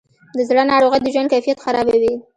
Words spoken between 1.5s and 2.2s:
خرابوي.